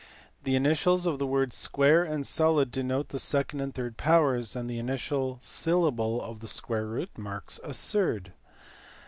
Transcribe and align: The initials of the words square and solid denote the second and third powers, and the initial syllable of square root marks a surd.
The 0.45 0.55
initials 0.55 1.05
of 1.05 1.19
the 1.19 1.27
words 1.27 1.55
square 1.55 2.03
and 2.03 2.25
solid 2.25 2.71
denote 2.71 3.09
the 3.09 3.19
second 3.19 3.61
and 3.61 3.71
third 3.71 3.97
powers, 3.97 4.55
and 4.55 4.67
the 4.67 4.79
initial 4.79 5.37
syllable 5.41 6.19
of 6.23 6.49
square 6.49 6.87
root 6.87 7.15
marks 7.19 7.59
a 7.63 7.75
surd. 7.75 8.33